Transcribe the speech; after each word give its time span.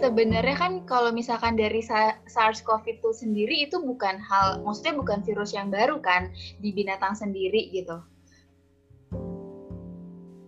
sebenarnya 0.00 0.56
kan 0.56 0.72
kalau 0.88 1.12
misalkan 1.12 1.54
dari 1.60 1.84
SARS-CoV-2 1.84 3.04
sendiri 3.12 3.68
itu 3.68 3.76
bukan 3.84 4.16
hal, 4.16 4.64
maksudnya 4.64 4.96
bukan 4.96 5.20
virus 5.20 5.52
yang 5.52 5.68
baru 5.68 6.00
kan 6.00 6.32
di 6.58 6.72
binatang 6.72 7.12
sendiri 7.12 7.68
gitu. 7.70 8.00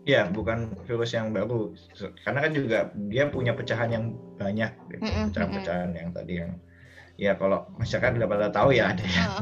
Ya, 0.02 0.26
bukan 0.26 0.74
virus 0.88 1.14
yang 1.14 1.30
baru. 1.30 1.76
Karena 2.26 2.40
kan 2.42 2.52
juga 2.56 2.78
dia 3.06 3.30
punya 3.30 3.54
pecahan 3.54 3.92
yang 3.92 4.04
banyak, 4.40 4.72
gitu. 4.90 5.06
pecahan-pecahan 5.30 5.94
yang 5.94 6.10
tadi 6.10 6.34
yang 6.42 6.52
ya 7.20 7.36
kalau 7.36 7.68
masyarakat 7.78 8.18
udah 8.18 8.28
pada 8.28 8.48
tahu 8.50 8.74
ya 8.74 8.90
ada 8.96 9.04
ya. 9.04 9.24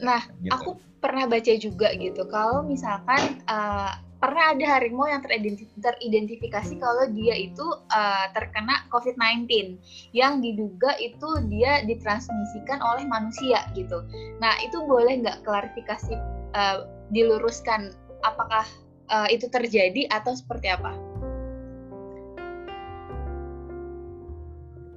Nah, 0.00 0.24
gitu. 0.40 0.48
aku 0.48 0.70
pernah 1.04 1.28
baca 1.28 1.52
juga 1.60 1.92
gitu 1.92 2.24
kalau 2.32 2.64
misalkan 2.64 3.44
uh, 3.44 3.92
pernah 4.20 4.52
ada 4.52 4.76
harimau 4.76 5.08
yang 5.08 5.24
teridentifikasi 5.24 6.74
kalau 6.76 7.08
dia 7.16 7.34
itu 7.40 7.64
uh, 7.88 8.26
terkena 8.36 8.84
COVID-19 8.92 9.80
yang 10.12 10.44
diduga 10.44 10.92
itu 11.00 11.40
dia 11.48 11.80
ditransmisikan 11.88 12.84
oleh 12.84 13.08
manusia 13.08 13.64
gitu. 13.72 14.04
Nah 14.38 14.52
itu 14.60 14.84
boleh 14.84 15.24
nggak 15.24 15.40
klarifikasi 15.40 16.20
uh, 16.52 16.84
diluruskan 17.08 17.96
apakah 18.20 18.68
uh, 19.08 19.26
itu 19.32 19.48
terjadi 19.48 20.04
atau 20.12 20.36
seperti 20.36 20.68
apa? 20.68 20.92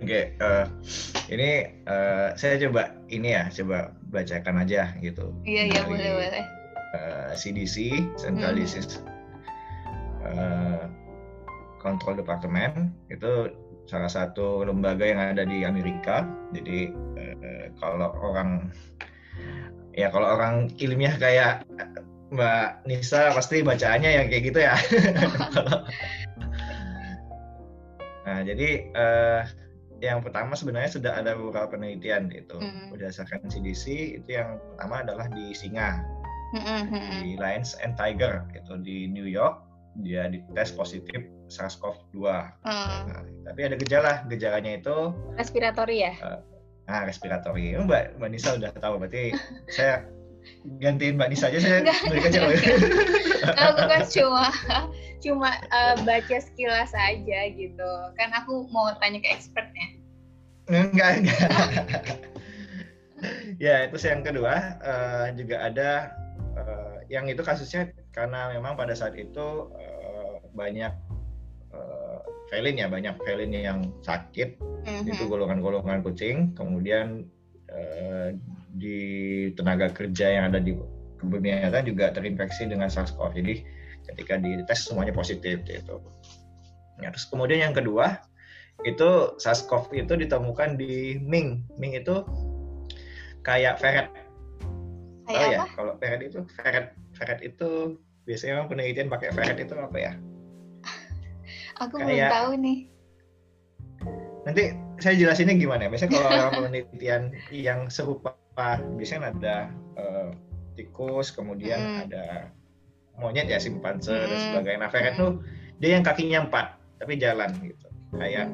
Oke, 0.04 0.12
okay, 0.12 0.24
uh, 0.44 0.68
ini 1.32 1.80
uh, 1.88 2.36
saya 2.36 2.60
coba 2.68 2.92
ini 3.08 3.40
ya, 3.40 3.48
coba 3.48 3.96
bacakan 4.12 4.68
aja 4.68 4.92
gitu. 5.00 5.32
Iya 5.48 5.72
iya 5.72 5.82
boleh 5.88 6.12
boleh. 6.12 6.46
Uh, 6.92 7.32
CDC, 7.40 8.04
Central 8.20 8.52
hmm. 8.52 8.68
Disease 8.68 9.00
uh, 10.28 10.88
Control 11.84 12.16
Department 12.16 12.96
itu 13.12 13.52
salah 13.84 14.08
satu 14.08 14.64
lembaga 14.64 15.04
yang 15.04 15.20
ada 15.20 15.44
di 15.44 15.68
Amerika. 15.68 16.24
Jadi 16.56 16.92
uh, 17.20 17.68
kalau 17.78 18.16
orang 18.24 18.72
ya 19.94 20.10
kalau 20.10 20.40
orang 20.40 20.72
ilmiah 20.80 21.16
kayak 21.20 21.68
Mbak 22.34 22.90
Nisa 22.90 23.30
pasti 23.36 23.62
bacaannya 23.62 24.10
yang 24.10 24.26
kayak 24.32 24.44
gitu 24.50 24.60
ya. 24.64 24.74
nah 28.24 28.40
jadi 28.40 28.88
uh, 28.96 29.44
yang 30.04 30.20
pertama 30.20 30.52
sebenarnya 30.52 30.92
sudah 30.92 31.16
ada 31.16 31.32
beberapa 31.40 31.80
penelitian 31.80 32.28
itu 32.36 32.60
mm. 32.60 32.92
berdasarkan 32.92 33.48
CDC 33.48 34.20
itu 34.20 34.30
yang 34.36 34.60
pertama 34.76 35.00
adalah 35.00 35.32
di 35.32 35.56
singa 35.56 36.04
mm-hmm. 36.52 37.24
di 37.24 37.40
Lions 37.40 37.80
and 37.80 37.96
Tiger 37.96 38.44
itu 38.52 38.76
di 38.84 39.08
New 39.08 39.24
York 39.24 39.63
dia 40.02 40.26
dites 40.32 40.74
positif 40.74 41.30
SARS-CoV-2 41.54 42.18
mm. 42.66 42.66
nah, 42.66 43.22
tapi 43.46 43.60
ada 43.70 43.76
gejala. 43.78 44.26
Gejalanya 44.26 44.82
itu 44.82 45.14
respiratori 45.38 46.02
ya? 46.02 46.14
uh, 46.24 46.42
nah 46.90 47.06
respiratori. 47.06 47.78
Mbak 47.78 48.18
Mbak 48.18 48.30
Nisa 48.34 48.58
udah 48.58 48.74
tahu 48.82 48.98
berarti 48.98 49.38
saya 49.70 50.10
gantiin 50.82 51.16
Mbak 51.16 51.30
Nisa 51.30 51.54
aja 51.54 51.60
saya 51.62 51.80
berikan 52.10 52.32
aja 52.52 52.60
aku 53.64 53.82
kan 53.88 54.02
cuma 54.12 54.48
cuma 55.24 55.50
uh, 55.72 55.96
baca 56.02 56.38
sekilas 56.42 56.92
aja 56.98 57.40
gitu. 57.54 57.92
Kan 58.18 58.34
aku 58.34 58.66
mau 58.74 58.92
tanya 58.98 59.22
ke 59.22 59.30
expertnya 59.30 60.04
enggak 60.68 61.12
enggak. 61.24 61.50
Ya 63.56 63.88
itu 63.88 63.96
yang 64.04 64.20
kedua. 64.20 64.84
Uh, 64.84 65.32
juga 65.40 65.64
ada 65.64 66.12
yang 67.08 67.26
itu 67.28 67.42
kasusnya 67.42 67.92
karena 68.12 68.54
memang 68.54 68.78
pada 68.78 68.94
saat 68.94 69.16
itu 69.18 69.72
uh, 69.72 70.36
banyak 70.54 70.94
uh, 71.74 72.22
felin 72.52 72.78
ya 72.80 72.88
banyak 72.88 73.16
felin 73.24 73.52
yang 73.52 73.80
sakit 74.06 74.60
mm-hmm. 74.60 75.10
itu 75.10 75.24
golongan-golongan 75.26 76.04
kucing 76.06 76.52
kemudian 76.54 77.28
uh, 77.72 78.36
di 78.74 79.00
tenaga 79.54 79.94
kerja 79.94 80.34
yang 80.34 80.44
ada 80.50 80.60
di 80.60 80.74
kebun 81.24 81.40
binatang 81.40 81.88
juga 81.88 82.12
terinfeksi 82.12 82.68
dengan 82.68 82.92
SARS-CoV. 82.92 83.40
Jadi 83.40 83.56
ketika 84.12 84.36
dites 84.36 84.84
semuanya 84.84 85.16
positif 85.16 85.64
gitu. 85.64 86.04
Ya, 87.00 87.10
terus 87.10 87.24
kemudian 87.32 87.72
yang 87.72 87.76
kedua 87.76 88.20
itu 88.84 89.40
SARS-CoV 89.40 90.04
itu 90.04 90.14
ditemukan 90.20 90.76
di 90.76 91.16
Ming. 91.24 91.64
Ming 91.80 91.96
itu 91.96 92.28
kayak 93.48 93.80
ferret. 93.80 94.12
Kayak 95.24 95.40
oh 95.40 95.52
ya, 95.52 95.64
kalau 95.76 95.94
ferret 96.04 96.22
itu 96.28 96.40
ferret 96.60 96.88
ferret 97.16 97.40
itu 97.44 98.00
biasanya 98.28 98.60
memang 98.60 98.70
penelitian 98.72 99.08
pakai 99.08 99.32
ferret 99.32 99.60
itu 99.60 99.74
apa 99.76 99.98
ya? 99.98 100.14
Aku 101.84 101.96
kayak, 102.00 102.08
belum 102.08 102.36
tahu 102.36 102.52
nih. 102.60 102.80
Nanti 104.44 104.64
saya 105.00 105.16
jelasinnya 105.16 105.56
gimana. 105.56 105.88
Biasanya 105.88 106.12
kalau 106.20 106.52
penelitian 106.60 107.32
yang 107.52 107.88
serupa 107.88 108.36
apa 108.54 108.86
biasanya 109.02 109.34
ada 109.34 109.56
uh, 109.98 110.30
tikus 110.78 111.34
kemudian 111.34 111.82
hmm. 111.82 112.04
ada 112.06 112.54
monyet 113.18 113.50
ya 113.50 113.58
simpanse 113.58 114.14
hmm. 114.14 114.30
dan 114.30 114.38
sebagainya 114.38 114.80
nah 114.86 114.90
ferret 114.94 115.18
tuh 115.18 115.42
dia 115.82 115.98
yang 115.98 116.06
kakinya 116.06 116.46
empat 116.46 116.78
tapi 117.02 117.18
jalan 117.18 117.50
gitu 117.66 117.90
kayak 118.14 118.54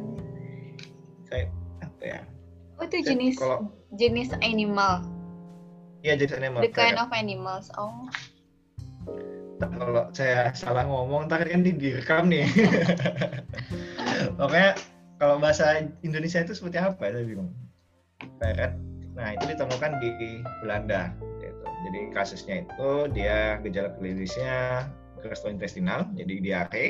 kayak 1.28 1.51
apa 1.84 2.03
ya 2.03 2.19
oh 2.80 2.88
itu 2.88 2.97
jenis 3.03 3.36
kalau 3.36 3.68
jenis 4.00 4.31
animal 4.40 5.03
iya 6.06 6.14
jenis 6.20 6.36
animal 6.36 6.62
the 6.64 6.72
kind 6.72 7.00
of 7.00 7.10
animals 7.12 7.70
oh 7.80 8.08
kalau 9.60 10.08
saya 10.16 10.56
salah 10.56 10.88
ngomong 10.88 11.28
ntar 11.28 11.44
kan 11.44 11.64
direkam 11.64 12.32
nih 12.32 12.48
pokoknya 14.40 14.80
kalau 15.20 15.36
bahasa 15.36 15.84
Indonesia 16.00 16.40
itu 16.40 16.56
seperti 16.56 16.80
apa 16.80 17.12
ya 17.12 17.20
saya 17.20 17.26
bingung 17.28 17.52
ferret 18.40 18.72
Nah 19.20 19.36
itu 19.36 19.52
ditemukan 19.52 19.92
di 20.00 20.40
Belanda. 20.64 21.12
Gitu. 21.44 21.64
Jadi 21.84 22.00
kasusnya 22.16 22.56
itu 22.64 22.90
dia 23.12 23.60
gejala 23.60 23.92
klinisnya 24.00 24.88
gastrointestinal, 25.20 26.08
jadi 26.16 26.34
diare 26.40 26.86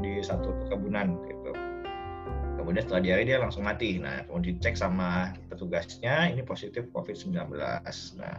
di 0.00 0.12
satu 0.24 0.48
perkebunan 0.64 1.20
gitu. 1.28 1.37
Kemudian 2.68 2.84
setelah 2.84 3.00
diare 3.00 3.24
dia 3.24 3.40
langsung 3.40 3.64
mati. 3.64 3.96
Nah 3.96 4.28
kemudian 4.28 4.60
dicek 4.60 4.76
sama 4.76 5.32
petugasnya 5.48 6.28
ini 6.28 6.44
positif 6.44 6.84
COVID-19. 6.92 7.48
Nah 8.20 8.36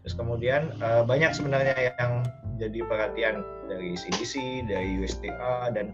terus 0.00 0.16
kemudian 0.16 0.72
eh, 0.80 1.04
banyak 1.04 1.36
sebenarnya 1.36 1.92
yang 2.00 2.24
jadi 2.56 2.80
perhatian 2.88 3.44
dari 3.68 4.00
CDC, 4.00 4.64
dari 4.64 4.96
USDA 4.96 5.76
dan 5.76 5.92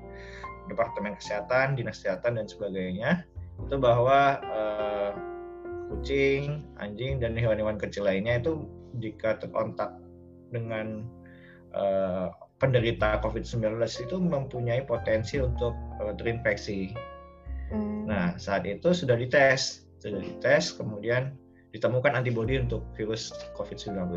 Departemen 0.70 1.18
Kesehatan, 1.18 1.74
Dinas 1.74 1.98
Kesehatan 1.98 2.38
dan 2.38 2.46
sebagainya 2.46 3.26
itu 3.66 3.76
bahwa 3.76 4.38
uh, 4.54 5.12
kucing, 5.90 6.64
anjing, 6.78 7.18
dan 7.18 7.34
hewan-hewan 7.34 7.76
kecil 7.76 8.06
lainnya 8.06 8.38
itu 8.38 8.64
jika 9.02 9.36
terkontak 9.42 9.98
dengan 10.54 11.02
uh, 11.74 12.30
penderita 12.62 13.18
COVID-19 13.20 13.82
itu 13.84 14.16
mempunyai 14.16 14.86
potensi 14.86 15.42
untuk 15.42 15.74
terinfeksi. 16.16 16.94
Hmm. 17.70 18.06
Nah, 18.06 18.34
saat 18.36 18.66
itu 18.66 18.90
sudah 18.90 19.14
dites, 19.14 19.86
sudah 20.02 20.18
dites, 20.18 20.74
kemudian 20.74 21.34
ditemukan 21.70 22.18
antibodi 22.18 22.58
untuk 22.58 22.82
virus 22.98 23.30
COVID-19. 23.54 24.10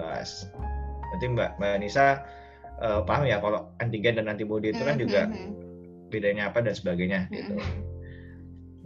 Nanti 1.14 1.26
Mbak 1.30 1.62
Mbak 1.62 1.76
Nisa 1.86 2.26
uh, 2.82 3.06
paham 3.06 3.30
ya 3.30 3.38
kalau 3.38 3.70
antigen 3.78 4.18
dan 4.18 4.26
antibodi 4.26 4.74
itu 4.74 4.82
kan 4.82 4.98
hmm, 4.98 5.04
juga 5.06 5.22
hmm, 5.30 6.10
bedanya 6.10 6.50
apa 6.50 6.66
dan 6.66 6.74
sebagainya 6.74 7.30
gitu. 7.30 7.62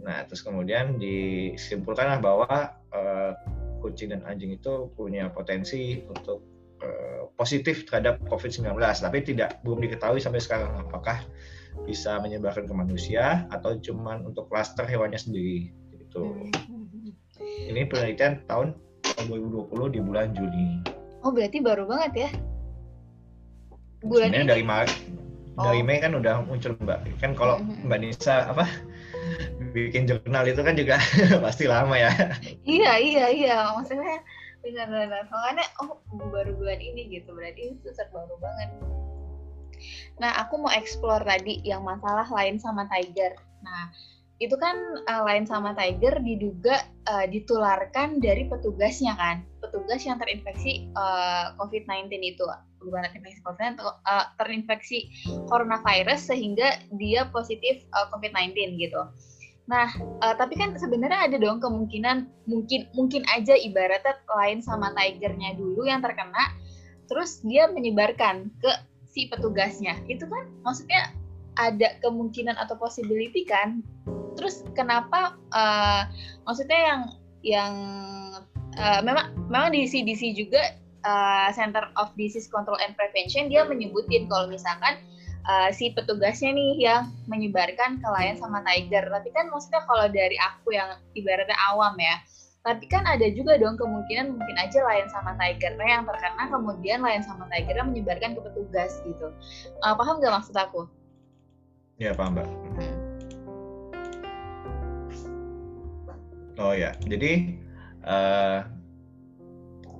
Nah, 0.04 0.24
terus 0.28 0.44
kemudian 0.44 1.00
disimpulkanlah 1.00 2.20
bahwa 2.20 2.48
uh, 2.92 3.32
kucing 3.80 4.12
dan 4.12 4.24
anjing 4.28 4.52
itu 4.52 4.92
punya 4.96 5.32
potensi 5.32 6.04
untuk 6.08 6.44
uh, 6.84 7.28
positif 7.36 7.88
terhadap 7.88 8.20
COVID-19, 8.28 8.76
tapi 8.76 9.18
tidak 9.24 9.60
belum 9.64 9.80
diketahui 9.84 10.20
sampai 10.20 10.40
sekarang 10.40 10.72
apakah 10.80 11.24
bisa 11.84 12.18
menyebarkan 12.18 12.66
ke 12.66 12.74
manusia 12.74 13.46
atau 13.52 13.76
cuma 13.78 14.18
untuk 14.22 14.48
klaster 14.50 14.88
hewannya 14.88 15.20
sendiri. 15.20 15.70
Itu. 15.94 16.50
Ini 17.38 17.86
penelitian 17.86 18.42
tahun 18.50 18.74
2020 19.26 19.94
di 19.94 20.00
bulan 20.02 20.34
Juni. 20.34 20.82
Oh, 21.22 21.30
berarti 21.34 21.58
baru 21.58 21.86
banget 21.86 22.12
ya? 22.26 22.30
Bulan 24.06 24.30
Sebenarnya 24.30 24.46
ini? 24.46 24.52
dari 24.54 24.64
Maret, 24.64 24.92
oh. 25.58 25.64
dari 25.66 25.80
Mei 25.82 25.98
kan 25.98 26.12
udah 26.14 26.34
muncul 26.46 26.72
Mbak. 26.78 27.00
Kan 27.18 27.34
kalau 27.34 27.58
Mbak 27.58 27.98
Nisa 27.98 28.46
apa 28.54 28.66
bikin 29.74 30.06
jurnal 30.06 30.46
itu 30.46 30.62
kan 30.62 30.74
juga 30.78 31.02
pasti 31.44 31.66
lama 31.66 31.98
ya. 31.98 32.10
Iya 32.62 32.92
iya 33.02 33.26
iya 33.30 33.56
maksudnya 33.74 34.22
benar-benar 34.62 35.22
makanya 35.30 35.66
oh 35.82 35.98
baru 36.30 36.54
bulan 36.58 36.78
ini 36.82 37.10
gitu 37.10 37.34
berarti 37.34 37.74
itu 37.74 37.88
baru 38.14 38.34
banget. 38.38 38.70
Nah 40.18 40.34
aku 40.40 40.60
mau 40.62 40.72
explore 40.72 41.22
tadi 41.22 41.62
yang 41.62 41.84
masalah 41.84 42.26
lain 42.28 42.58
sama 42.58 42.86
tiger. 42.90 43.34
Nah 43.62 43.90
itu 44.38 44.54
kan 44.54 44.78
uh, 45.10 45.22
lain 45.26 45.42
sama 45.50 45.74
tiger 45.74 46.22
diduga 46.22 46.86
uh, 47.10 47.26
ditularkan 47.26 48.22
dari 48.22 48.46
petugasnya 48.46 49.18
kan, 49.18 49.42
petugas 49.58 50.06
yang 50.06 50.18
terinfeksi 50.22 50.86
uh, 50.94 51.54
COVID-19 51.58 52.10
itu. 52.22 52.46
bukan 52.78 53.02
terinfeksi 53.10 53.42
COVID 53.42 53.82
uh, 53.82 54.26
terinfeksi 54.38 54.98
coronavirus 55.50 56.30
sehingga 56.30 56.78
dia 56.94 57.26
positif 57.34 57.82
uh, 57.90 58.06
COVID-19 58.14 58.78
gitu. 58.78 59.02
Nah, 59.66 59.90
uh, 60.24 60.34
tapi 60.38 60.54
kan 60.54 60.78
sebenarnya 60.78 61.26
ada 61.26 61.36
dong 61.42 61.60
kemungkinan 61.60 62.30
mungkin 62.46 62.86
mungkin 62.96 63.26
aja 63.34 63.52
ibaratnya 63.58 64.16
lain 64.30 64.62
sama 64.62 64.94
tigernya 64.94 65.58
dulu 65.58 65.90
yang 65.90 66.00
terkena, 66.00 66.54
terus 67.10 67.44
dia 67.44 67.68
menyebarkan 67.68 68.48
ke 68.62 68.72
si 69.08 69.26
petugasnya. 69.28 69.96
Itu 70.06 70.28
kan 70.28 70.48
maksudnya 70.62 71.12
ada 71.58 71.98
kemungkinan 72.04 72.54
atau 72.54 72.78
possibility 72.78 73.42
kan. 73.44 73.82
Terus 74.38 74.62
kenapa 74.78 75.34
uh, 75.50 76.06
maksudnya 76.46 76.78
yang 76.78 77.00
yang 77.42 77.74
uh, 78.78 79.00
memang 79.02 79.34
memang 79.50 79.74
di 79.74 79.88
CDC 79.90 80.38
juga 80.38 80.78
uh, 81.02 81.50
Center 81.50 81.90
of 81.98 82.14
Disease 82.14 82.46
Control 82.46 82.78
and 82.78 82.94
Prevention 82.94 83.50
dia 83.50 83.66
menyebutin 83.66 84.30
kalau 84.30 84.46
misalkan 84.46 85.02
uh, 85.48 85.70
si 85.74 85.90
petugasnya 85.96 86.54
nih 86.54 86.72
yang 86.78 87.10
menyebarkan 87.26 87.98
ke 87.98 88.06
lion 88.06 88.38
sama 88.38 88.62
tiger. 88.62 89.02
Tapi 89.10 89.28
kan 89.34 89.50
maksudnya 89.50 89.82
kalau 89.90 90.06
dari 90.06 90.38
aku 90.38 90.76
yang 90.76 91.00
ibaratnya 91.18 91.58
awam 91.74 91.98
ya, 91.98 92.16
tapi 92.68 92.84
kan 92.84 93.00
ada 93.08 93.24
juga 93.32 93.56
dong 93.56 93.80
kemungkinan 93.80 94.36
mungkin 94.36 94.56
aja 94.60 94.84
lion 94.84 95.08
sama 95.08 95.32
tigernya 95.40 95.88
yang 95.88 96.04
terkena 96.04 96.44
kemudian 96.52 97.00
lion 97.00 97.24
sama 97.24 97.48
tigernya 97.48 97.88
menyebarkan 97.88 98.36
ke 98.36 98.40
petugas 98.44 99.00
gitu. 99.08 99.32
Uh, 99.80 99.96
paham 99.96 100.20
nggak 100.20 100.36
maksud 100.36 100.52
aku? 100.52 100.84
Ya 101.96 102.12
paham 102.12 102.36
mbak. 102.36 102.44
Hmm. 102.44 102.96
Oh 106.58 106.74
ya, 106.76 106.92
jadi 107.08 107.56
uh, 108.04 108.68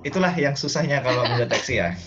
itulah 0.04 0.34
yang 0.36 0.52
susahnya 0.52 1.00
kalau 1.00 1.24
mendeteksi 1.24 1.80
ya. 1.80 1.96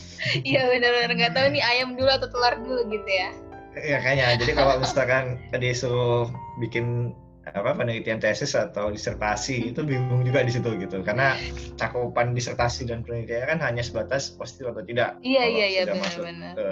Iya 0.46 0.69
benar-benar 0.69 1.18
nggak 1.18 1.34
tahu 1.34 1.50
nih 1.50 1.66
ayam 1.66 1.98
dulu 1.98 2.06
atau 2.13 2.30
telur 2.30 2.54
dulu 2.62 2.94
gitu 2.94 3.10
ya. 3.10 3.34
Iya 3.74 3.98
kayaknya. 4.06 4.38
Jadi 4.38 4.52
kalau 4.54 4.78
misalkan 4.78 5.42
disuruh 5.58 6.30
bikin 6.62 7.18
apa 7.41 7.73
penelitian 7.73 8.21
tesis 8.21 8.53
atau 8.53 8.93
disertasi 8.93 9.57
hmm. 9.65 9.69
itu 9.73 9.81
bingung 9.81 10.21
juga 10.21 10.45
di 10.45 10.53
situ 10.53 10.77
gitu 10.77 11.01
karena 11.01 11.33
cakupan 11.73 12.38
disertasi 12.38 12.85
dan 12.85 13.01
penelitian 13.01 13.57
kan 13.57 13.59
hanya 13.65 13.81
sebatas 13.81 14.29
positif 14.38 14.69
atau 14.69 14.85
tidak. 14.85 15.17
Iya 15.25 15.43
iya 15.49 15.65
iya 15.73 15.83
benar-benar. 15.89 16.53
Ke, 16.53 16.69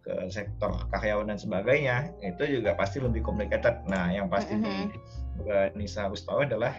ke 0.00 0.12
sektor 0.32 0.72
karyawan 0.88 1.28
dan 1.28 1.36
sebagainya 1.36 1.96
itu 2.24 2.60
juga 2.60 2.72
pasti 2.72 3.04
lebih 3.04 3.20
complicated. 3.20 3.84
Nah 3.84 4.08
yang 4.08 4.32
pasti 4.32 4.56
mm 4.56 4.64
-hmm. 4.64 5.76
Nisa 5.76 6.08
harus 6.08 6.24
tahu 6.24 6.48
adalah 6.48 6.72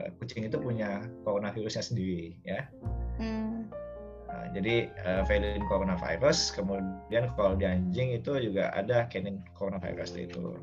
uh, 0.00 0.08
kucing 0.16 0.48
itu 0.48 0.56
punya 0.56 1.04
coronavirusnya 1.28 1.84
sendiri 1.84 2.40
ya. 2.48 2.64
Mm 3.20 3.82
jadi 4.52 4.92
uh, 5.08 5.22
valent 5.24 5.64
coronavirus, 5.64 6.52
kemudian 6.52 7.32
kalau 7.38 7.56
di 7.56 7.64
anjing 7.64 8.12
itu 8.12 8.32
juga 8.36 8.68
ada 8.76 9.08
canine 9.08 9.40
coronavirus 9.56 10.18
itu. 10.18 10.56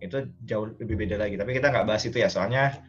Itu 0.00 0.28
jauh 0.48 0.72
lebih 0.80 1.06
beda 1.06 1.16
lagi. 1.20 1.36
Tapi 1.36 1.56
kita 1.56 1.72
nggak 1.72 1.86
bahas 1.86 2.02
itu 2.08 2.16
ya, 2.20 2.28
soalnya 2.28 2.80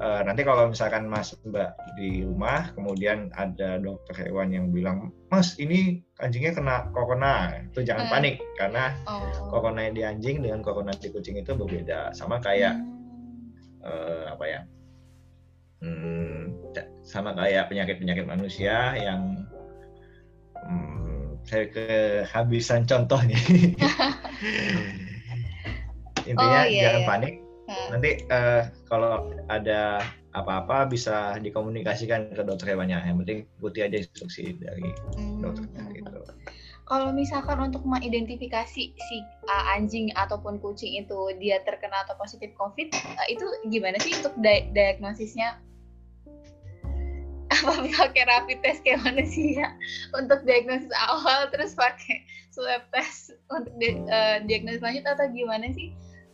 uh, 0.00 0.20
nanti 0.24 0.44
kalau 0.44 0.68
misalkan 0.68 1.08
Mas 1.08 1.32
Mbak 1.44 1.70
di 1.96 2.24
rumah, 2.24 2.70
kemudian 2.76 3.32
ada 3.34 3.80
dokter 3.80 4.28
hewan 4.28 4.52
yang 4.52 4.68
bilang, 4.68 5.12
Mas 5.32 5.56
ini 5.56 6.04
anjingnya 6.20 6.52
kena 6.56 6.76
corona, 6.92 7.56
itu 7.72 7.82
jangan 7.82 8.06
hmm. 8.08 8.12
panik 8.12 8.36
karena 8.60 8.92
oh. 9.08 9.48
corona 9.48 9.88
di 9.90 10.02
anjing 10.04 10.44
dengan 10.44 10.60
corona 10.60 10.92
di 10.94 11.08
kucing 11.08 11.40
itu 11.40 11.56
berbeda. 11.56 12.12
Sama 12.12 12.38
kayak 12.38 12.76
hmm. 12.76 13.84
uh, 13.84 14.24
apa 14.36 14.44
ya? 14.46 14.60
Hmm, 15.82 16.54
sama 17.02 17.34
kayak 17.34 17.66
penyakit-penyakit 17.66 18.22
manusia 18.22 18.94
yang 18.94 19.50
hmm, 20.62 21.42
saya 21.42 21.66
kehabisan 21.74 22.86
contoh 22.86 23.18
nih. 23.26 23.74
Intinya 26.28 26.60
oh, 26.64 26.70
iya, 26.70 26.82
jangan 26.88 27.02
iya. 27.02 27.08
panik. 27.08 27.34
Hmm. 27.62 27.88
Nanti 27.94 28.10
uh, 28.28 28.62
kalau 28.90 29.30
ada 29.48 30.02
apa-apa 30.32 30.88
bisa 30.88 31.36
dikomunikasikan 31.38 32.32
ke 32.32 32.42
dokter 32.42 32.72
hewannya. 32.72 33.00
Yang 33.04 33.16
penting 33.24 33.38
ikuti 33.60 33.80
aja 33.84 33.96
instruksi 34.00 34.56
dari 34.58 34.88
hmm. 35.16 35.44
dokternya 35.44 35.84
gitu. 35.94 36.20
Kalau 36.82 37.14
misalkan 37.14 37.62
untuk 37.62 37.86
mengidentifikasi 37.86 38.82
si 38.92 39.16
uh, 39.48 39.64
anjing 39.72 40.10
ataupun 40.18 40.58
kucing 40.58 40.98
itu 40.98 41.30
dia 41.38 41.62
terkena 41.62 42.04
atau 42.04 42.18
positif 42.18 42.52
COVID, 42.58 42.90
uh, 42.92 43.26
itu 43.30 43.46
gimana 43.70 43.96
sih 44.02 44.12
untuk 44.18 44.34
di 44.42 44.68
diagnosisnya? 44.74 45.62
apa 47.62 47.84
pakai 47.84 48.24
rapid 48.24 48.58
test 48.64 48.80
kayak 48.80 49.04
manusia 49.04 49.76
untuk 50.16 50.40
diagnosis 50.48 50.88
awal 51.08 51.52
terus 51.52 51.76
pakai 51.76 52.24
swab 52.48 52.80
test 52.96 53.36
untuk 53.52 53.72
di, 53.76 54.00
uh, 54.08 54.40
diagnosis 54.48 54.80
lanjut 54.80 55.04
atau 55.04 55.28
gimana 55.30 55.68
sih 55.76 55.92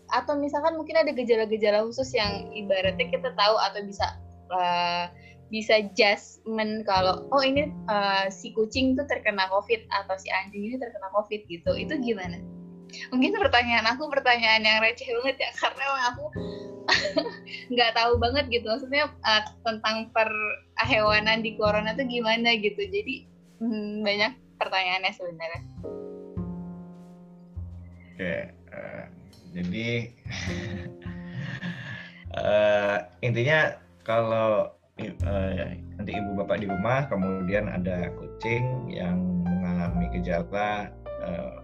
atau 0.08 0.34
misalkan 0.40 0.76
mungkin 0.76 0.96
ada 0.96 1.12
gejala-gejala 1.12 1.84
khusus 1.84 2.12
yang 2.16 2.48
ibaratnya 2.56 3.08
kita 3.12 3.30
tahu 3.36 3.54
atau 3.60 3.80
bisa 3.84 4.06
uh, 4.52 5.06
bisa 5.48 5.80
judgment 5.96 6.84
kalau 6.84 7.24
oh 7.32 7.40
ini 7.40 7.72
uh, 7.88 8.28
si 8.28 8.52
kucing 8.52 8.96
tuh 8.96 9.08
terkena 9.08 9.48
covid 9.48 9.80
atau 9.92 10.14
si 10.20 10.28
anjing 10.28 10.68
ini 10.68 10.76
terkena 10.76 11.08
covid 11.12 11.40
gitu. 11.48 11.72
Itu 11.72 11.96
gimana? 12.00 12.40
Mungkin 13.12 13.36
pertanyaan 13.36 13.84
aku 13.88 14.08
pertanyaan 14.08 14.64
yang 14.64 14.80
receh 14.80 15.08
banget 15.20 15.36
ya 15.40 15.50
karena 15.56 15.84
aku 16.12 16.24
nggak 17.72 17.92
tahu 17.96 18.12
banget 18.20 18.44
gitu. 18.52 18.68
Maksudnya 18.68 19.12
uh, 19.24 19.42
tentang 19.64 20.12
perhewanan 20.12 21.40
di 21.40 21.56
corona 21.56 21.96
tuh 21.96 22.04
gimana 22.04 22.56
gitu. 22.60 22.84
Jadi 22.84 23.24
hmm, 23.60 24.04
banyak 24.04 24.32
pertanyaannya 24.60 25.12
sebenarnya. 25.16 25.62
Oke 28.18 28.34
uh, 28.74 29.17
jadi 29.54 29.88
uh, 32.36 32.96
intinya 33.26 33.76
kalau 34.04 34.72
uh, 35.00 35.66
nanti 35.98 36.10
ibu 36.12 36.30
bapak 36.42 36.64
di 36.64 36.66
rumah 36.66 37.06
kemudian 37.06 37.68
ada 37.68 38.12
kucing 38.16 38.88
yang 38.90 39.18
mengalami 39.44 40.08
gejala 40.12 40.92
uh, 41.24 41.60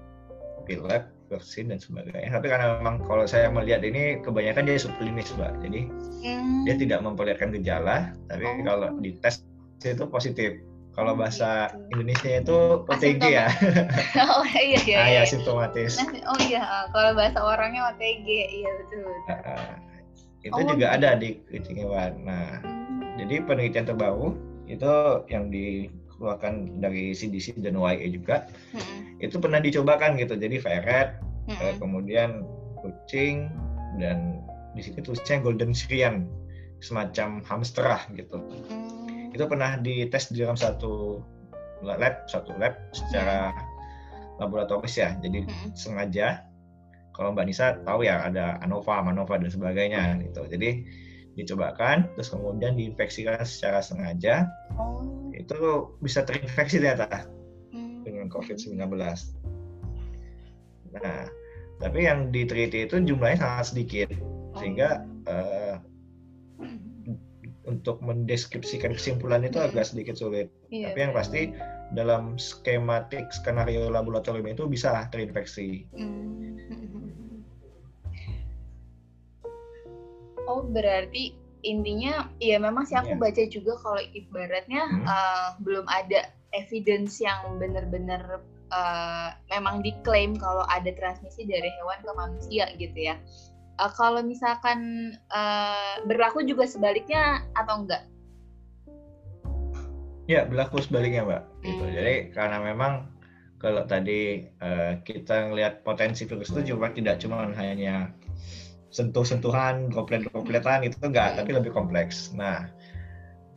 pilek 0.65 1.15
vaksin 1.33 1.73
dan 1.73 1.81
sebagainya. 1.81 2.31
Tapi 2.31 2.47
karena 2.47 2.79
memang 2.79 3.03
kalau 3.05 3.25
saya 3.25 3.49
melihat 3.49 3.83
ini 3.83 4.21
kebanyakan 4.21 4.69
dia 4.69 4.77
subklinis, 4.79 5.33
Mbak. 5.35 5.53
Jadi 5.65 5.81
hmm. 6.25 6.69
dia 6.69 6.75
tidak 6.79 7.01
memperlihatkan 7.03 7.51
gejala, 7.61 8.13
tapi 8.29 8.45
oh. 8.45 8.63
kalau 8.65 8.89
dites 9.01 9.43
itu 9.83 10.05
positif. 10.09 10.61
Kalau 10.95 11.13
oh, 11.13 11.19
bahasa 11.19 11.75
gitu. 11.75 11.91
Indonesia 11.99 12.31
itu 12.39 12.59
OTG 12.87 13.23
ya. 13.27 13.47
oh 14.39 14.47
iya 14.47 14.79
iya. 14.87 14.99
Ah, 15.03 15.11
ya, 15.11 15.23
simptomatis. 15.27 15.99
Oh 16.31 16.39
iya, 16.39 16.63
ah, 16.63 16.87
kalau 16.95 17.19
bahasa 17.19 17.43
orangnya 17.43 17.91
OTG, 17.91 18.29
iya 18.63 18.71
betul. 18.79 19.03
betul. 19.03 19.39
Uh, 19.43 19.75
itu 20.47 20.55
oh, 20.55 20.67
juga 20.71 20.87
gitu. 20.95 20.97
ada 21.03 21.11
di 21.19 21.31
kucing 21.51 21.77
hewan. 21.83 22.13
Nah, 22.23 22.63
hmm. 22.63 23.19
jadi 23.19 23.35
penelitian 23.43 23.91
terbaru 23.91 24.39
itu 24.71 24.93
yang 25.29 25.51
di 25.51 25.91
keluarkan 26.17 26.79
dari 26.79 27.13
CDC 27.13 27.59
dan 27.61 27.77
YA 27.77 28.07
juga 28.15 28.47
hmm. 28.73 29.21
itu 29.21 29.37
pernah 29.43 29.59
dicobakan 29.59 30.15
gitu 30.17 30.39
jadi 30.39 30.57
ferret 30.63 31.19
hmm. 31.51 31.59
eh, 31.59 31.75
kemudian 31.77 32.47
kucing 32.81 33.51
dan 33.99 34.41
di 34.75 34.83
situ 34.83 35.03
tulisnya 35.03 35.43
golden 35.43 35.75
syrian 35.75 36.27
semacam 36.79 37.43
hamster 37.43 37.99
gitu 38.15 38.39
hmm. 38.39 38.94
Itu 39.35 39.45
pernah 39.51 39.77
dites 39.77 40.31
di 40.31 40.41
dalam 40.47 40.55
satu 40.55 41.21
lab 41.85 42.25
satu 42.31 42.55
lab 42.57 42.79
secara 42.95 43.53
hmm. 43.53 44.41
laboratoris 44.41 44.97
ya 44.97 45.19
jadi 45.21 45.45
hmm. 45.45 45.75
sengaja 45.77 46.47
kalau 47.15 47.31
Mbak 47.31 47.47
Nisa 47.47 47.79
tahu 47.87 48.03
ya 48.03 48.27
ada 48.27 48.59
ANOVA, 48.67 49.05
MANOVA 49.07 49.39
dan 49.43 49.51
sebagainya 49.53 50.03
gitu 50.25 50.49
jadi 50.49 50.83
dicobakan 51.35 52.09
terus 52.15 52.31
kemudian 52.31 52.79
diinfeksikan 52.79 53.43
secara 53.43 53.83
sengaja 53.83 54.47
oh 54.79 55.15
itu 55.45 55.93
bisa 56.01 56.23
terinfeksi 56.23 56.81
ternyata 56.81 57.27
hmm. 57.75 58.07
dengan 58.07 58.27
COVID-19. 58.31 58.81
Nah, 60.95 61.27
tapi 61.83 61.99
yang 62.07 62.31
diteliti 62.31 62.87
itu 62.87 63.03
jumlahnya 63.03 63.43
sangat 63.43 63.67
sedikit, 63.75 64.09
sehingga 64.57 65.03
uh, 65.27 65.64
untuk 67.85 68.01
mendeskripsikan 68.01 68.97
kesimpulan 68.97 69.45
itu 69.45 69.61
agak 69.61 69.85
sedikit 69.85 70.17
sulit. 70.17 70.49
Iya. 70.73 70.97
Tapi 70.97 70.99
yang 71.05 71.13
pasti 71.13 71.53
dalam 71.93 72.41
skematik 72.41 73.29
skenario 73.29 73.93
laboratorium 73.93 74.49
itu 74.49 74.65
bisa 74.65 75.05
terinfeksi. 75.13 75.85
Hmm. 75.93 76.57
Oh, 80.49 80.65
berarti 80.65 81.37
intinya 81.61 82.33
ya 82.41 82.57
memang 82.57 82.89
sih 82.89 82.97
aku 82.97 83.17
yeah. 83.17 83.21
baca 83.21 83.43
juga 83.53 83.73
kalau 83.85 84.01
ibaratnya 84.17 84.83
hmm. 84.89 85.05
uh, 85.05 85.49
belum 85.61 85.85
ada 85.85 86.33
evidence 86.57 87.21
yang 87.21 87.61
benar-benar 87.61 88.41
uh, 88.73 89.37
memang 89.53 89.85
diklaim 89.85 90.41
kalau 90.41 90.65
ada 90.73 90.89
transmisi 90.97 91.45
dari 91.45 91.69
hewan 91.69 92.01
ke 92.01 92.13
manusia 92.17 92.65
gitu 92.81 93.13
ya. 93.13 93.21
Uh, 93.75 93.91
kalau 93.99 94.23
misalkan 94.23 95.13
uh, 95.35 95.99
berlaku 96.07 96.47
juga 96.47 96.67
sebaliknya 96.69 97.43
atau 97.59 97.83
enggak? 97.83 98.07
Ya 100.31 100.47
berlaku 100.47 100.81
sebaliknya 100.81 101.27
mbak. 101.27 101.43
Gitu. 101.67 101.85
Hmm. 101.85 101.95
Jadi 101.95 102.15
karena 102.31 102.59
memang 102.63 103.11
kalau 103.59 103.83
tadi 103.89 104.47
uh, 104.63 105.01
kita 105.03 105.51
ngelihat 105.51 105.83
potensi 105.83 106.29
virus 106.29 106.53
itu 106.55 106.75
cuma 106.75 106.93
tidak 106.95 107.19
cuma 107.19 107.51
hanya 107.57 108.15
sentuh-sentuhan, 108.95 109.91
droplet-dropletan 109.91 110.87
itu 110.87 110.95
enggak, 111.03 111.35
tapi 111.35 111.51
lebih 111.51 111.75
kompleks. 111.75 112.31
Nah, 112.31 112.71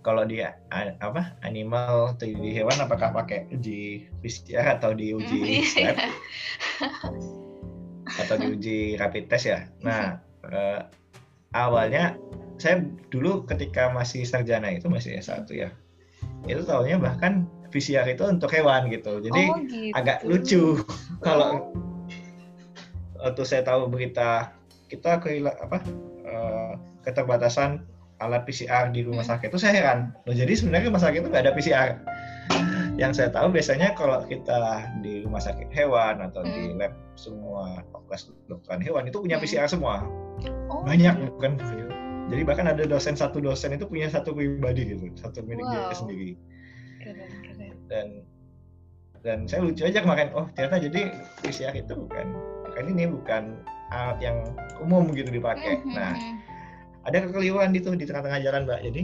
kalau 0.07 0.23
di 0.23 0.39
apa 0.39 1.35
animal 1.43 2.15
atau 2.15 2.31
di 2.31 2.55
hewan 2.55 2.79
apakah 2.79 3.11
pakai 3.11 3.51
uji 3.51 4.07
PCR 4.23 4.79
atau 4.79 4.95
diuji 4.95 5.35
mm, 5.35 5.51
iya. 5.51 5.63
swab 5.67 5.97
atau 8.21 8.35
diuji 8.41 8.97
rapid 8.97 9.29
test 9.29 9.49
ya 9.49 9.59
nah 9.81 10.21
uh, 10.47 10.85
awalnya 11.53 12.17
saya 12.57 12.85
dulu 13.13 13.45
ketika 13.45 13.93
masih 13.93 14.25
sarjana 14.25 14.73
itu 14.73 14.89
masih 14.89 15.17
S1 15.21 15.45
ya 15.53 15.69
itu 16.49 16.61
tahunya 16.65 16.97
bahkan 16.97 17.45
PCR 17.69 18.07
itu 18.09 18.25
untuk 18.25 18.49
hewan 18.49 18.89
gitu 18.89 19.21
jadi 19.21 19.43
oh, 19.53 19.61
gitu. 19.65 19.93
agak 19.93 20.25
lucu 20.25 20.81
kalau 21.25 21.69
waktu 23.21 23.43
saya 23.45 23.61
tahu 23.65 23.89
berita 23.89 24.53
kita 24.87 25.19
kehilangan 25.19 25.59
apa 25.67 25.77
uh, 26.25 26.73
keterbatasan 27.03 27.83
alat 28.17 28.49
PCR 28.49 28.89
di 28.89 29.05
rumah 29.05 29.21
hmm. 29.21 29.31
sakit 29.33 29.47
itu 29.53 29.59
saya 29.61 29.73
heran. 29.77 29.99
Loh, 30.25 30.33
jadi 30.33 30.49
sebenarnya 30.57 30.89
rumah 30.89 31.03
sakit 31.03 31.19
itu 31.21 31.29
nggak 31.29 31.43
ada 31.45 31.53
PCR. 31.53 31.89
Yang 32.97 33.11
saya 33.21 33.29
tahu 33.29 33.53
biasanya 33.53 33.93
kalau 33.93 34.25
kita 34.25 34.89
di 35.05 35.21
rumah 35.21 35.37
sakit 35.37 35.69
hewan 35.69 36.17
atau 36.25 36.41
di 36.41 36.73
hmm. 36.73 36.81
lab 36.81 36.93
semua 37.13 37.85
kelas 38.09 38.33
dokteran 38.49 38.81
hewan 38.81 39.05
itu 39.05 39.21
punya 39.21 39.37
hmm. 39.37 39.45
PCR 39.45 39.69
semua. 39.69 40.01
Oh. 40.69 40.81
Banyak 40.81 41.13
bukan 41.37 41.61
jadi 42.27 42.41
bahkan 42.43 42.67
ada 42.67 42.83
dosen 42.83 43.15
satu 43.15 43.39
dosen 43.39 43.71
itu 43.71 43.87
punya 43.87 44.11
satu 44.11 44.35
pribadi 44.35 44.83
gitu, 44.83 45.07
satu 45.15 45.39
milik 45.47 45.63
wow. 45.63 45.87
dia 45.87 45.95
sendiri. 45.95 46.31
Dan 47.87 48.07
dan 49.23 49.47
saya 49.47 49.63
lucu 49.63 49.87
aja 49.87 50.03
kemarin, 50.03 50.35
oh 50.35 50.45
ternyata 50.55 50.83
jadi 50.83 51.01
PCR 51.39 51.73
itu 51.73 51.95
bukan 51.95 52.35
bukan 52.67 52.83
ini 52.91 53.03
bukan 53.07 53.43
alat 53.95 54.19
yang 54.19 54.37
umum 54.83 55.07
gitu 55.15 55.31
dipakai. 55.31 55.79
Nah, 55.87 56.13
ada 57.07 57.23
kekeliruan 57.23 57.71
itu 57.71 57.95
di 57.95 58.03
tengah-tengah 58.03 58.43
jalan 58.43 58.67
mbak 58.67 58.83
jadi 58.83 59.01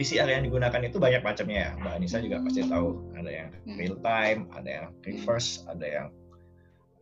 PCR 0.00 0.24
yang 0.32 0.48
digunakan 0.48 0.80
itu 0.80 0.96
banyak 0.96 1.20
macamnya 1.20 1.68
ya. 1.68 1.70
Mbak 1.76 1.92
Anissa 2.00 2.18
juga 2.24 2.40
pasti 2.40 2.64
tahu. 2.64 2.88
Ada 3.20 3.30
yang 3.30 3.48
hmm. 3.52 3.76
real 3.76 3.96
time 4.00 4.40
ada 4.56 4.70
yang 4.72 4.86
reverse 5.04 5.68
ada 5.68 5.84
yang 5.84 6.08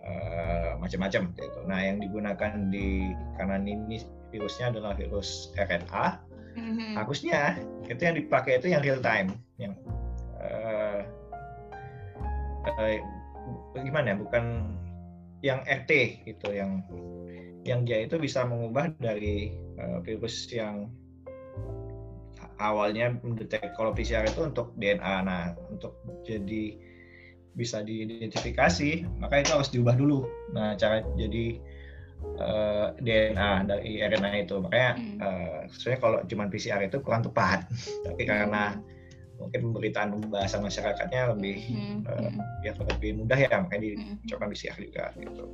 uh, 0.03 0.75
macam-macam 0.83 1.31
gitu. 1.39 1.61
Nah 1.71 1.79
yang 1.79 2.03
digunakan 2.03 2.53
di 2.75 3.15
karena 3.39 3.63
ini 3.63 4.03
virusnya 4.33 4.75
adalah 4.75 4.93
virus 4.97 5.53
RNA 5.57 6.29
mm-hmm. 6.59 6.93
harusnya 6.97 7.57
itu 7.89 8.03
yang 8.03 8.17
dipakai 8.17 8.61
itu 8.61 8.69
yang 8.73 8.83
real 8.85 9.01
time 9.01 9.33
yang 9.57 9.75
uh, 10.41 11.01
uh, 12.69 12.97
gimana 13.79 14.15
ya 14.15 14.17
bukan 14.19 14.45
yang 15.41 15.61
RT 15.65 16.25
gitu 16.27 16.49
yang 16.51 16.83
yang 17.63 17.87
dia 17.87 18.03
itu 18.03 18.19
bisa 18.19 18.43
mengubah 18.43 18.91
dari 18.99 19.55
uh, 19.79 20.03
virus 20.03 20.51
yang 20.51 20.91
awalnya 22.59 23.15
mendetek 23.23 23.75
kalau 23.79 23.95
PCR 23.95 24.27
itu 24.27 24.47
untuk 24.47 24.75
DNA. 24.79 25.15
Nah, 25.25 25.55
untuk 25.71 25.99
jadi 26.27 26.79
bisa 27.59 27.83
diidentifikasi, 27.83 29.07
maka 29.19 29.43
itu 29.43 29.51
harus 29.51 29.71
diubah 29.75 29.99
dulu. 29.99 30.27
Nah, 30.55 30.79
cara 30.79 31.03
jadi 31.19 31.59
uh, 32.39 32.95
eh, 32.95 33.03
DNA 33.03 33.51
dari 33.67 33.91
RNA 34.03 34.31
itu. 34.47 34.55
Makanya 34.63 34.91
hmm. 34.95 35.19
uh, 35.19 35.61
sebenarnya 35.71 36.01
kalau 36.03 36.19
cuma 36.27 36.45
PCR 36.47 36.81
itu 36.87 36.99
kurang 37.03 37.27
tepat. 37.27 37.67
Tapi 38.07 38.23
karena 38.27 38.79
mungkin 39.39 39.71
pemberitaan 39.71 40.19
pembahasan 40.19 40.67
masyarakatnya 40.67 41.35
lebih 41.35 41.59
hmm. 41.71 41.99
uh, 42.07 42.31
biar 42.63 42.75
lebih 42.75 43.23
mudah 43.23 43.39
ya, 43.39 43.51
makanya 43.59 43.99
dicoba 44.27 44.47
hmm. 44.47 44.53
PCR 44.55 44.77
juga 44.79 45.05
gitu. 45.19 45.45